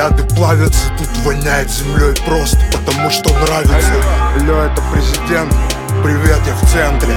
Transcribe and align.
так 0.00 0.12
бы 0.12 0.22
яды 0.22 0.34
плавятся 0.34 0.90
Тут 0.98 1.08
воняет 1.24 1.70
землей 1.70 2.14
просто, 2.26 2.58
потому 2.72 3.10
что 3.10 3.30
нравится. 3.30 3.92
Лё, 4.42 4.64
это 4.64 4.82
президент, 4.92 5.54
привет, 6.02 6.38
я 6.46 6.54
в 6.54 6.70
центре. 6.70 7.14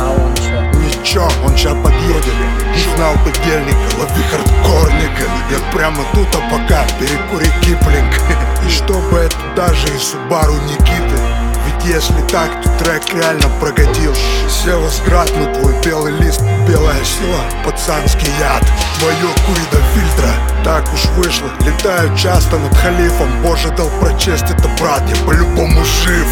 А 0.00 0.10
он 0.10 0.34
чё? 0.36 0.78
Ничего, 0.78 1.28
он 1.44 1.56
ща 1.56 1.74
подъедет. 1.74 2.34
Не 2.74 2.96
знал 2.96 3.14
подельника, 3.24 3.76
лови 3.98 4.22
хардкорника. 4.30 5.24
Я 5.50 5.72
прямо 5.72 6.04
тут, 6.14 6.28
а 6.34 6.50
пока 6.50 6.84
перекури 6.98 7.50
киплинг. 7.60 8.14
И 8.66 8.70
чтобы 8.70 9.18
это 9.18 9.36
даже 9.56 9.86
и 9.88 9.98
Субару 9.98 10.54
Никиты 10.54 11.43
если 11.84 12.20
так, 12.30 12.50
то 12.62 12.68
трек 12.84 13.02
реально 13.14 13.48
прогодил. 13.60 14.14
Севасград, 14.48 15.30
ну 15.36 15.52
твой 15.54 15.74
белый 15.84 16.12
лист, 16.18 16.40
белая 16.68 17.04
сила 17.04 17.40
Пацанский 17.64 18.28
яд, 18.38 18.62
твое 18.98 19.28
кури 19.46 19.62
до 19.70 19.78
фильтра 19.92 20.30
Так 20.64 20.84
уж 20.92 21.04
вышло, 21.16 21.50
летаю 21.60 22.16
часто 22.16 22.58
над 22.58 22.74
халифом 22.74 23.42
Боже 23.42 23.70
дал 23.70 23.88
прочесть 24.00 24.50
это, 24.50 24.68
брат, 24.80 25.02
я 25.08 25.16
по-любому 25.26 25.84
жив. 25.84 26.26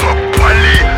Попали! 0.00 0.89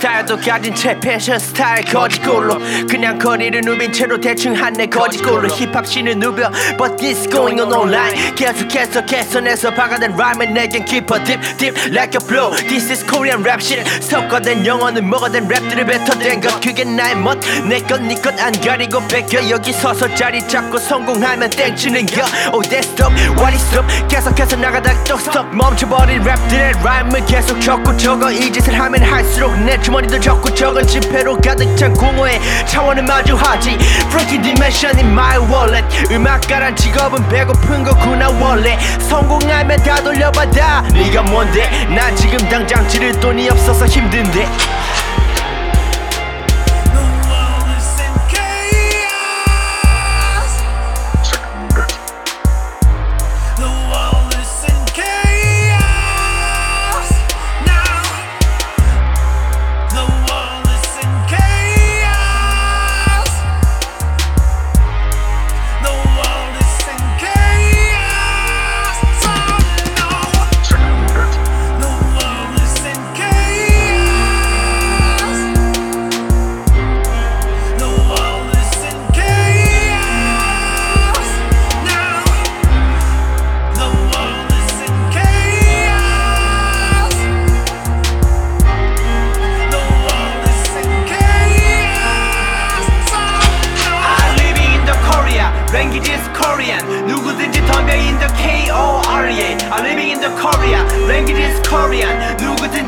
time. 0.00 0.17
뺀 0.28 0.36
스타일도 0.36 0.36
가진 0.36 0.74
채 0.74 1.00
패션 1.00 1.38
스타일 1.38 1.84
거짓골로 1.86 2.58
그냥 2.88 3.18
거리를 3.18 3.62
누빈 3.62 3.92
채로 3.92 4.20
대충 4.20 4.54
한내 4.54 4.86
거짓골로 4.86 5.48
힙합 5.48 5.86
씬을 5.86 6.18
누벼. 6.18 6.50
But 6.76 6.96
this 6.98 7.28
going 7.30 7.60
on 7.60 7.72
online. 7.72 8.34
계속해서 8.34 9.06
개선해서 9.06 9.72
박아낸 9.72 10.14
라임은 10.16 10.52
내겐 10.52 10.84
깊어 10.84 11.22
Deep 11.24 11.40
deep 11.56 11.74
like 11.90 12.14
a 12.14 12.20
flow 12.22 12.54
This 12.68 12.90
is 12.92 13.06
Korean 13.06 13.40
rap 13.42 13.62
shit. 13.62 13.88
섞어댄 14.02 14.66
영어는 14.66 15.08
먹어댄 15.08 15.48
랩들을 15.48 15.86
뱉어댄 15.86 16.40
것. 16.42 16.60
그게 16.60 16.84
나의 16.84 17.16
멋내것네것안 17.16 18.60
가리고 18.60 19.00
뺏겨. 19.08 19.48
여기 19.48 19.72
서서 19.72 20.14
자리 20.14 20.46
잡고 20.46 20.78
성공하면 20.78 21.48
땡치는 21.50 22.04
겨. 22.06 22.24
Oh 22.52 22.60
that's 22.68 22.94
dope 22.96 23.16
what 23.40 23.54
is 23.54 23.74
up 23.76 23.86
계속해서 24.08 24.56
나가다 24.56 24.92
또 25.04 25.14
stop. 25.14 25.48
멈춰버린 25.56 26.22
랩들의 26.22 26.84
라임을 26.84 27.24
계속 27.24 27.58
적고 27.60 27.96
적어. 27.96 28.30
이 28.30 28.52
짓을 28.52 28.78
하면 28.78 29.02
할수록 29.02 29.58
내 29.60 29.80
주머니도 29.80 30.17
적고 30.20 30.54
적은 30.54 30.86
지폐로 30.86 31.36
가득 31.38 31.76
찬 31.76 31.92
공허의 31.92 32.40
차원을 32.66 33.02
마주하지. 33.04 33.70
Freaky 34.08 34.42
dimension 34.42 34.98
음악가란 36.10 36.76
직업은 36.76 37.28
배고픈 37.28 37.82
거구나 37.84 38.28
원래. 38.28 38.78
성공하면 39.00 39.82
다 39.82 40.02
돌려받아. 40.02 40.82
네가 40.92 41.22
뭔데? 41.22 41.68
난 41.94 42.14
지금 42.16 42.38
당장 42.48 42.86
지를 42.88 43.18
돈이 43.20 43.48
없어서 43.50 43.86
힘든데 43.86 44.48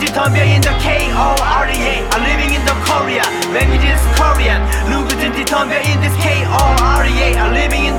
덤벼 0.09 0.41
in 0.41 0.61
the 0.61 0.73
K-O-R-E-A 0.81 2.09
I'm 2.09 2.23
living 2.25 2.57
in 2.57 2.63
the 2.65 2.73
Korea 2.89 3.21
language 3.53 3.85
is 3.85 4.01
Korean 4.17 4.61
누구든지 4.89 5.45
덤벼 5.45 5.77
in 5.85 6.01
this 6.01 6.15
K-O-R-E-A 6.25 7.37
I'm 7.37 7.53
living 7.53 7.85
in 7.85 7.97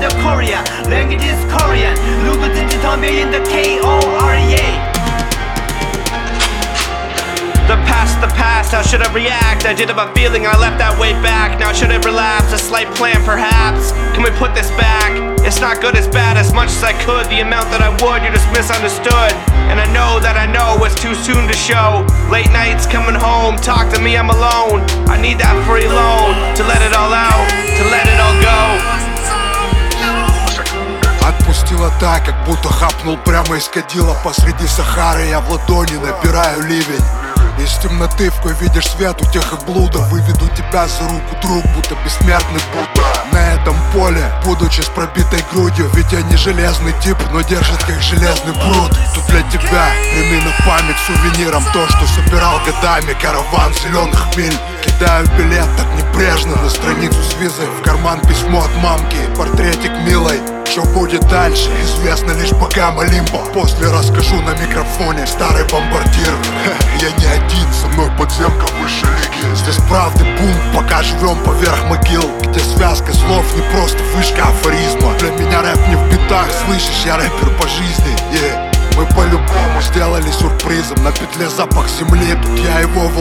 I 9.71 9.73
did 9.73 9.87
have 9.87 9.99
a 9.99 10.07
feeling 10.15 10.47
I 10.47 10.55
left 10.59 10.79
that 10.79 10.95
way 10.99 11.11
back. 11.23 11.59
Now 11.59 11.71
should 11.71 11.91
I 11.91 11.99
relapse? 12.03 12.51
A 12.51 12.57
slight 12.57 12.87
plan, 12.95 13.23
perhaps? 13.23 13.91
Can 14.11 14.23
we 14.23 14.31
put 14.35 14.55
this 14.55 14.71
back? 14.75 15.11
It's 15.47 15.59
not 15.59 15.79
good, 15.79 15.95
it's 15.95 16.07
bad 16.07 16.35
as 16.35 16.51
much 16.51 16.67
as 16.67 16.83
I 16.83 16.91
could. 17.03 17.27
The 17.31 17.39
amount 17.39 17.71
that 17.71 17.79
I 17.79 17.91
would, 18.03 18.19
you 18.23 18.31
just 18.31 18.47
misunderstood. 18.51 19.31
And 19.71 19.79
I 19.79 19.87
know 19.95 20.19
that 20.19 20.35
I 20.35 20.47
know 20.47 20.79
it's 20.83 20.95
too 20.99 21.15
soon 21.15 21.47
to 21.47 21.55
show. 21.55 22.03
Late 22.27 22.51
nights 22.51 22.83
coming 22.87 23.15
home, 23.15 23.55
talk 23.59 23.91
to 23.95 23.99
me, 23.99 24.15
I'm 24.19 24.31
alone. 24.31 24.83
I 25.07 25.15
need 25.15 25.39
that 25.39 25.55
free 25.63 25.87
loan 25.87 26.35
to 26.59 26.63
let 26.67 26.83
it 26.83 26.91
all 26.91 27.11
out, 27.11 27.47
to 27.79 27.83
let 27.87 28.07
it 28.07 28.19
all 28.19 28.35
go. 28.43 28.59
Отпустила 31.27 31.91
так, 31.99 32.25
как 32.25 32.35
будто 32.45 32.67
хапнул 32.67 33.17
прямо 33.17 33.57
из 33.57 33.67
кадила 33.67 34.15
Посреди 34.23 34.65
Сахары 34.65 35.25
я 35.25 35.39
в 35.39 35.51
ладони 35.51 35.95
набираю 35.95 36.63
ливень 36.63 37.03
Из 37.58 37.72
темноты 37.78 38.30
в 38.30 38.40
кой 38.40 38.54
видишь 38.54 38.90
свет 38.90 39.20
у 39.20 39.30
тех 39.30 39.52
и 39.52 39.64
блуда. 39.66 39.98
Выведу 40.10 40.48
тебя 40.56 40.88
за 40.88 41.04
руку, 41.04 41.36
друг, 41.42 41.64
будто 41.74 41.94
бессмертный 42.04 42.60
Будда. 42.72 43.06
На 43.32 43.54
этом 43.54 43.76
поле, 43.92 44.24
будучи 44.44 44.80
с 44.80 44.86
пробитой 44.86 45.44
грудью 45.52 45.90
Ведь 45.94 46.12
я 46.12 46.22
не 46.22 46.36
железный 46.36 46.92
тип, 47.02 47.16
но 47.32 47.40
держит 47.42 47.82
как 47.84 48.00
железный 48.02 48.52
пруд. 48.52 48.90
Тут 49.14 49.26
для 49.26 49.42
тебя, 49.50 49.90
прими 50.12 50.40
на 50.42 50.66
память 50.66 50.96
сувениром 51.06 51.64
То, 51.72 51.86
что 51.88 52.06
собирал 52.06 52.58
годами 52.64 53.12
караван 53.20 53.72
зеленых 53.74 54.36
миль. 54.36 54.56
Кидаю 54.84 55.26
билет 55.38 55.68
так 55.76 55.86
небрежно 55.96 56.56
на 56.56 56.68
страницу 56.68 57.22
с 57.22 57.34
визой 57.40 57.66
В 57.66 57.82
карман 57.82 58.20
письмо 58.20 58.64
от 58.64 58.74
мамки, 58.82 59.16
портретик 59.36 59.92
милой 60.04 60.40
что 60.72 60.82
будет 60.84 61.20
дальше, 61.28 61.68
известно 61.84 62.32
лишь 62.32 62.48
пока 62.58 62.92
молимба 62.92 63.40
После 63.52 63.90
расскажу 63.90 64.40
на 64.40 64.52
микрофоне 64.52 65.26
старый 65.26 65.64
бомбардир. 65.64 66.32
Я 66.98 67.10
не 67.10 67.26
один, 67.26 67.72
со 67.74 67.88
мной 67.88 68.10
подземка 68.16 68.64
выше 68.80 69.04
лиги. 69.04 69.54
Здесь 69.54 69.76
правды 69.86 70.24
бум, 70.24 70.54
пока 70.74 71.02
живем 71.02 71.36
поверх 71.44 71.84
могил. 71.90 72.24
Где 72.46 72.60
связка 72.60 73.12
слов 73.12 73.44
не 73.54 73.62
просто 73.70 74.02
вышка 74.14 74.44
афоризма. 74.44 75.12
Для 75.18 75.32
меня 75.32 75.60
рэп 75.60 75.88
не 75.88 75.96
в 75.96 76.10
битах, 76.10 76.48
слышишь, 76.64 77.04
я 77.04 77.18
рэпер 77.18 77.50
по 77.60 77.68
жизни. 77.68 78.16
Yeah. 78.32 78.72
Мы 78.96 79.04
по-любому 79.14 79.82
сделали 79.82 80.30
сюрпризом 80.30 81.02
На 81.02 81.12
петле 81.12 81.48
запах 81.48 81.88
земли, 81.88 82.34
тут 82.42 82.58
я 82.58 82.80
его 82.80 83.08
в 83.08 83.18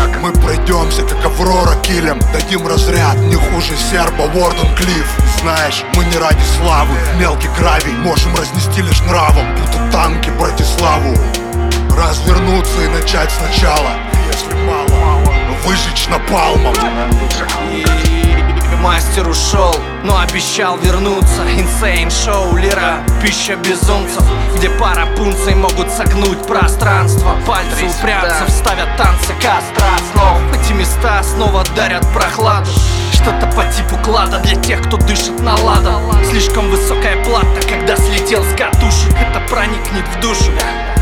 алгоритм 0.00 0.20
мы 0.20 0.32
пройдемся, 0.32 1.02
как 1.02 1.24
Аврора 1.24 1.74
килем 1.82 2.20
Дадим 2.32 2.66
разряд, 2.66 3.16
не 3.16 3.34
хуже 3.34 3.74
серба 3.76 4.22
Уорден 4.22 4.74
Клифф. 4.76 5.40
Знаешь, 5.40 5.84
мы 5.94 6.04
не 6.04 6.16
ради 6.16 6.42
славы 6.58 6.94
Мелкий 7.18 7.48
гравий. 7.58 7.92
Можем 7.92 8.34
разнести 8.36 8.82
лишь 8.82 9.00
нравом 9.02 9.46
Будто 9.56 9.92
танки 9.92 10.30
Братиславу. 10.30 11.16
Развернуться 11.96 12.82
и 12.82 12.88
начать 12.88 13.30
сначала 13.30 13.90
Если 14.32 14.54
мало, 14.64 15.19
выжечь 15.64 16.08
напалмом. 16.08 16.74
Мастер 18.80 19.28
ушел, 19.28 19.74
но 20.04 20.18
обещал 20.20 20.78
вернуться. 20.78 21.42
Insane 21.42 22.10
шоу, 22.10 22.56
лира, 22.56 23.00
пища 23.22 23.56
безумцев 23.56 24.22
Где 24.56 24.70
пара 24.70 25.06
пунций 25.16 25.54
могут 25.54 25.90
согнуть 25.90 26.46
пространство. 26.46 27.36
Пальцы 27.46 27.84
упрямцев 27.84 28.48
ставят 28.48 28.96
танцы 28.96 29.34
костра. 29.34 29.98
Снова 30.12 30.40
эти 30.54 30.72
места 30.72 31.22
снова 31.22 31.62
дарят 31.76 32.06
прохладу 32.14 32.70
что-то 33.22 33.46
по 33.54 33.64
типу 33.64 33.96
клада 34.02 34.38
для 34.38 34.56
тех, 34.56 34.80
кто 34.82 34.96
дышит 34.96 35.38
на 35.40 35.54
ладан. 35.56 36.02
Слишком 36.24 36.70
высокая 36.70 37.22
плата, 37.24 37.60
когда 37.68 37.96
слетел 37.96 38.42
с 38.44 38.56
катушек. 38.56 39.14
Это 39.14 39.40
проникнет 39.48 40.06
в 40.08 40.20
душу. 40.20 40.50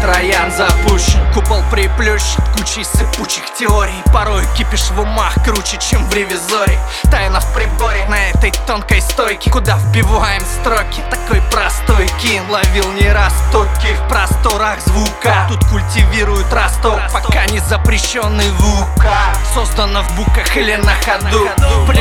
Троян 0.00 0.52
запущен, 0.52 1.20
купол 1.32 1.60
приплющит 1.72 2.40
Кучей 2.56 2.84
сыпучих 2.84 3.42
теорий. 3.58 4.02
Порой 4.12 4.44
кипишь 4.56 4.90
в 4.90 5.00
умах 5.00 5.34
круче, 5.44 5.76
чем 5.78 6.04
в 6.08 6.14
ревизоре. 6.14 6.78
Тайна 7.10 7.40
в 7.40 7.54
приборе 7.54 8.04
на 8.08 8.30
этой 8.30 8.52
тонкой 8.66 9.00
стойке. 9.00 9.50
Куда 9.50 9.76
вбиваем 9.78 10.42
строки? 10.60 11.02
Такой 11.10 11.42
простой 11.50 12.08
кин 12.20 12.48
Ловил 12.50 12.92
не 12.92 13.10
раз 13.10 13.32
токи 13.50 13.92
в 13.94 14.08
просторах 14.08 14.80
звука. 14.80 15.46
Тут 15.48 15.64
культивируют 15.66 16.52
росток 16.52 17.00
Пока 17.12 17.46
не 17.46 17.58
запрещенный 17.60 18.50
в 18.50 18.80
УК 18.80 19.06
Создано 19.54 20.02
в 20.02 20.16
буках 20.16 20.56
или 20.56 20.76
на 20.76 20.94
ходу 20.94 21.48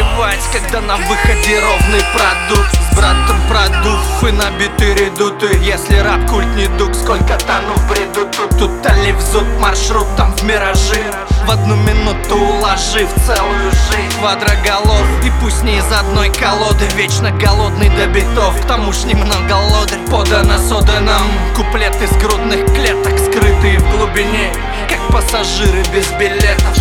Плевать, 0.08 0.40
когда 0.52 0.82
на 0.82 0.96
выходе 0.98 1.60
ровный 1.60 2.04
продукт. 2.14 2.74
С 2.74 2.96
братом 2.96 3.38
продув 3.48 4.24
и 4.28 4.32
набитый 4.32 4.96
редуты 4.96 5.48
Если 5.62 5.98
рап 5.98 6.26
культ 6.28 6.48
не 6.56 6.68
дух, 6.78 6.94
сколько 6.96 7.38
тону 7.38 7.74
в 7.76 7.88
Тут, 8.36 8.58
тут 8.58 8.86
али 8.86 9.12
взут 9.14 9.46
маршрутом 9.60 10.34
в 10.34 10.44
миражи. 10.44 11.04
В 11.46 11.52
одну 11.52 11.76
минуту 11.76 12.36
уложив 12.36 13.10
целую 13.26 13.72
жизнь. 13.72 14.20
Квадроголов 14.20 15.06
и 15.24 15.32
пусть 15.42 15.64
не 15.64 15.78
из 15.78 15.92
одной 15.92 16.30
колоды. 16.30 16.86
Вечно 16.96 17.32
голодный 17.32 17.90
до 17.90 18.08
битов, 18.08 18.60
к 18.62 18.68
тому 18.68 18.92
ж 18.94 19.04
немного 19.06 19.54
лодырь. 19.54 20.00
Подано 20.10 20.58
соданом 20.58 21.28
куплет 21.56 21.96
из 22.02 22.12
грудных 22.18 22.66
клеток 22.74 23.18
Скрытые 23.20 23.80
в 23.80 23.98
глубине, 23.98 24.52
как 24.90 25.00
пассажиры 25.12 25.84
без 25.94 26.08
билетов 26.14 26.78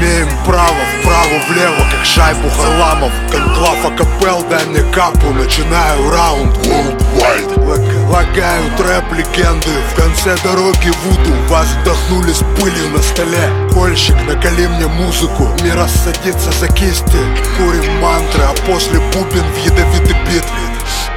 Имеем 0.00 0.28
право 0.46 0.76
вправо, 1.00 1.40
влево, 1.48 1.82
как 1.90 2.04
шайбу 2.04 2.48
Харламов. 2.50 3.10
Конклав 3.32 3.84
акапел, 3.84 4.44
дай 4.48 4.64
мне 4.66 4.80
капу 4.92 5.30
Начинаю 5.32 6.10
раунд. 6.10 6.56
Worldwide. 6.58 7.66
Лаг- 7.66 8.08
Лагаю 8.08 8.62
трэп 8.76 9.12
легенды. 9.12 9.70
В 9.92 9.94
конце 9.96 10.36
дороги 10.44 10.92
Вуду 11.04 11.32
Вас 11.48 11.66
вдохнули 11.82 12.32
с 12.32 12.38
пылью 12.60 12.90
на 12.90 13.02
столе. 13.02 13.50
Кольщик, 13.74 14.14
накали 14.26 14.66
мне 14.68 14.86
музыку. 14.86 15.48
Мир 15.64 15.78
садится 15.88 16.52
за 16.52 16.68
кисти. 16.68 17.18
Курим 17.56 18.00
мантры, 18.00 18.44
а 18.44 18.54
после 18.70 19.00
бубен 19.12 19.44
в 19.52 19.58
ядовитой 19.64 20.16
битве 20.26 20.68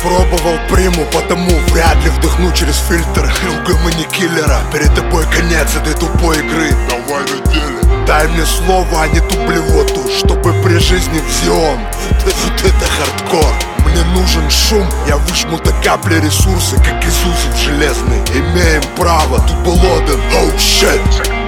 пробовал 0.03 0.57
приму, 0.69 1.05
потому 1.11 1.49
вряд 1.69 1.95
ли 2.03 2.09
вдохну 2.09 2.51
через 2.51 2.77
фильтр. 2.87 3.31
ЛГМ 3.47 3.97
не 3.97 4.05
киллера, 4.05 4.61
перед 4.73 4.93
тобой 4.95 5.25
конец 5.25 5.75
этой 5.75 5.93
тупой 5.93 6.39
игры. 6.39 6.71
Давай 6.89 7.21
на 7.23 7.51
деле 7.51 8.05
Дай 8.07 8.27
мне 8.27 8.45
слово, 8.45 9.03
а 9.03 9.07
не 9.07 9.19
тублевоту, 9.19 10.01
чтобы 10.17 10.53
при 10.63 10.77
жизни 10.77 11.19
взял. 11.19 11.77
Вот 12.25 12.61
это 12.63 12.85
хардкор. 12.97 13.53
Мне 13.85 14.03
нужен 14.13 14.49
шум 14.49 14.87
Я 15.07 15.17
выжму 15.17 15.57
до 15.57 15.71
капли 15.83 16.15
ресурсы, 16.15 16.77
как 16.77 17.03
Иисусик 17.03 17.55
железный. 17.57 18.19
Имеем 18.33 18.83
право, 18.95 19.39
тут 19.41 19.57
был 19.59 19.75
Оден, 19.75 20.21
оу 20.33 20.47
oh, 20.47 20.59
щит 20.59 21.40